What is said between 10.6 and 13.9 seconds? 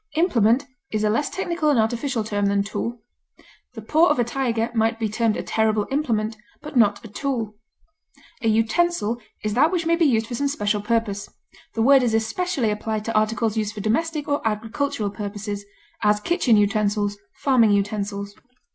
purpose; the word is especially applied to articles used for